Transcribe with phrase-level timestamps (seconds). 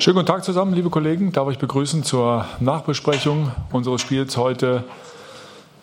[0.00, 1.32] Schönen guten Tag zusammen, liebe Kollegen.
[1.32, 4.84] Darf ich begrüßen zur Nachbesprechung unseres Spiels heute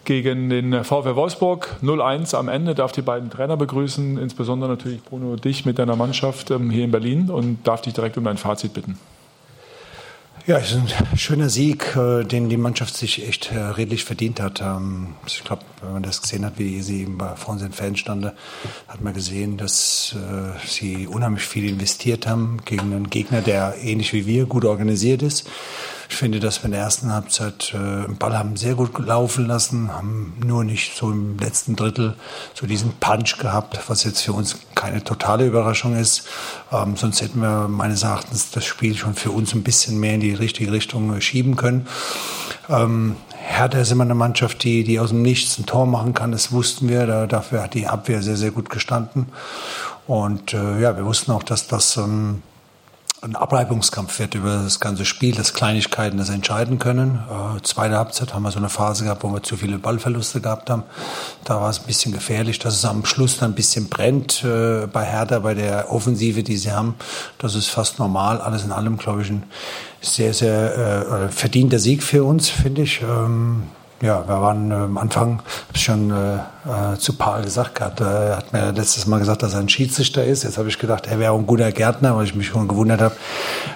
[0.05, 2.75] gegen den VfL Wolfsburg 0-1 am Ende.
[2.75, 6.91] Darf die beiden Trainer begrüßen, insbesondere natürlich Bruno dich mit deiner Mannschaft ähm, hier in
[6.91, 8.97] Berlin und darf dich direkt um dein Fazit bitten.
[10.47, 14.39] Ja, es ist ein schöner Sieg, äh, den die Mannschaft sich echt äh, redlich verdient
[14.39, 14.61] hat.
[14.61, 18.31] Ähm, ich glaube, wenn man das gesehen hat, wie sie eben vor unseren Fans standen,
[18.87, 24.13] hat man gesehen, dass äh, sie unheimlich viel investiert haben gegen einen Gegner, der ähnlich
[24.13, 25.49] wie wir gut organisiert ist.
[26.09, 29.47] Ich finde, dass wir in der ersten Halbzeit äh, den Ball haben sehr gut laufen
[29.47, 32.15] lassen, haben nur nicht so im letzten Drittel
[32.53, 36.27] so diesen Punch gehabt, was jetzt für uns keine totale Überraschung ist.
[36.71, 40.21] Ähm, sonst hätten wir meines Erachtens das Spiel schon für uns ein bisschen mehr in
[40.21, 41.87] die richtige Richtung äh, schieben können.
[42.69, 46.31] Ähm, Hertha ist immer eine Mannschaft, die, die aus dem Nichts ein Tor machen kann.
[46.31, 47.05] Das wussten wir.
[47.05, 49.27] Da, dafür hat die Abwehr sehr, sehr gut gestanden.
[50.07, 52.41] Und äh, ja, wir wussten auch, dass das ähm,
[53.25, 57.19] ein Abreibungskampf wird über das ganze Spiel, dass Kleinigkeiten das entscheiden können.
[57.29, 60.69] Äh, zweite Halbzeit haben wir so eine Phase gehabt, wo wir zu viele Ballverluste gehabt
[60.69, 60.83] haben.
[61.43, 64.85] Da war es ein bisschen gefährlich, dass es am Schluss dann ein bisschen brennt äh,
[64.85, 66.95] bei Hertha, bei der Offensive, die sie haben.
[67.39, 68.39] Das ist fast normal.
[68.41, 69.43] Alles in allem, glaube ich, ein
[70.01, 73.01] sehr, sehr äh, verdienter Sieg für uns, finde ich.
[73.01, 73.63] Ähm,
[74.01, 76.35] ja, wir waren äh, am Anfang, habe ich schon äh,
[76.93, 80.23] äh, zu Paul gesagt gehabt, er hat mir letztes Mal gesagt, dass er ein Schiedsrichter
[80.23, 80.43] ist.
[80.43, 83.15] Jetzt habe ich gedacht, er wäre ein guter Gärtner, weil ich mich schon gewundert habe,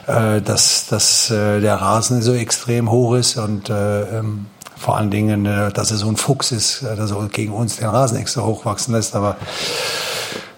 [0.07, 5.09] äh, dass, dass äh, der Rasen so extrem hoch ist und äh, ähm, vor allen
[5.09, 8.17] Dingen, äh, dass er so ein Fuchs ist, äh, dass er gegen uns den Rasen
[8.17, 9.15] extra hochwachsen lässt.
[9.15, 9.37] Aber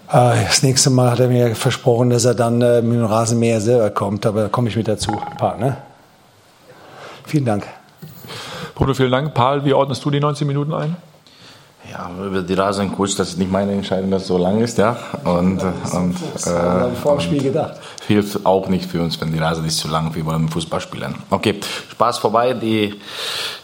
[0.08, 3.60] äh, das nächste Mal hat er mir versprochen, dass er dann äh, mit dem Rasenmäher
[3.60, 5.12] selber kommt, aber da komme ich mit dazu.
[5.38, 5.76] Paul, ne?
[7.24, 7.64] Vielen Dank.
[8.82, 9.32] Bruno, vielen Dank.
[9.32, 10.96] Paul, wie ordnest du die 19 Minuten ein?
[11.92, 14.96] Ja, über die Rasencoach, das ist nicht meine Entscheidung, dass es so lang ist, ja.
[15.24, 16.14] Und, ja, und,
[16.46, 17.74] äh, vor dem Spiel gedacht.
[18.06, 21.14] Hilft auch nicht für uns, wenn die Rasen ist zu lang, wir wollen Fußball spielen.
[21.28, 22.54] Okay, Spaß vorbei.
[22.54, 22.94] Die,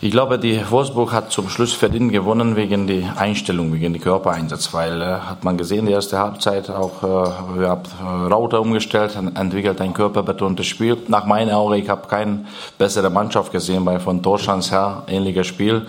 [0.03, 4.75] ich glaube, die Wolfsburg hat zum Schluss verdient gewonnen wegen die Einstellung, wegen die Körpereinsatz,
[4.75, 9.17] weil äh, hat man gesehen, die erste Halbzeit auch, äh, wir haben äh, Rauter umgestellt,
[9.17, 10.99] entwickelt ein körperbetontes Spiel.
[11.09, 12.45] Nach meinen Augen, ich habe keine
[12.77, 15.87] bessere Mannschaft gesehen, weil von Torschans her ähnliches Spiel.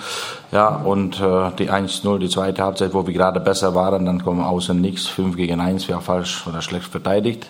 [0.52, 4.44] Ja, und äh, die 1-0, die zweite Halbzeit, wo wir gerade besser waren, dann kommen
[4.44, 7.50] außen nichts, 5 gegen 1, wäre falsch oder schlecht verteidigt.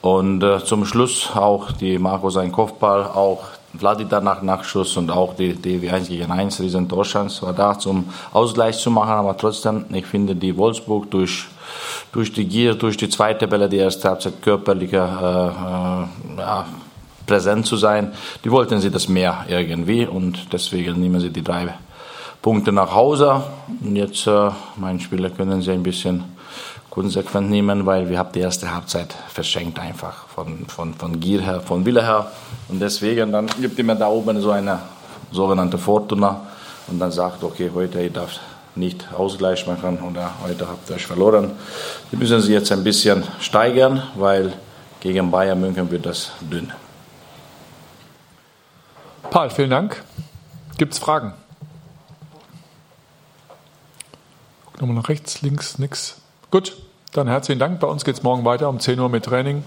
[0.00, 3.42] Und äh, zum Schluss auch die Marco sein Kopfball, auch
[3.76, 8.08] Vladi danach Nachschuss und auch die, die 1 gegen 1 riesen Torschance war da zum
[8.32, 11.46] Ausgleich zu machen, aber trotzdem, ich finde die Wolfsburg durch
[12.12, 16.06] durch die Gier, durch die zweite Bälle, die erste Halbzeit körperlicher
[16.36, 16.66] äh, äh, ja,
[17.26, 18.12] präsent zu sein,
[18.44, 20.06] die wollten sie das mehr irgendwie.
[20.06, 21.74] Und deswegen nehmen sie die drei
[22.42, 23.42] Punkte nach Hause.
[23.82, 26.24] Und jetzt, äh, meine Spieler können sie ein bisschen
[26.90, 31.60] konsequent nehmen, weil wir haben die erste Halbzeit verschenkt einfach von, von, von Gier her,
[31.60, 32.30] von Wille her.
[32.68, 34.80] Und deswegen dann gibt immer da oben so eine
[35.30, 36.40] sogenannte Fortuna
[36.88, 38.40] und dann sagt, okay, heute ihr darf
[38.74, 41.52] nicht Ausgleich machen oder heute habt ihr euch verloren.
[42.10, 44.52] Die müssen sie jetzt ein bisschen steigern, weil
[45.00, 46.72] gegen Bayern München wird das dünn.
[49.30, 50.02] Paul, vielen Dank.
[50.78, 51.34] Gibt es Fragen?
[54.80, 56.20] Nochmal nach rechts, links, nix.
[56.50, 56.76] Gut,
[57.12, 57.80] dann herzlichen Dank.
[57.80, 59.64] Bei uns geht es morgen weiter um 10 Uhr mit Training.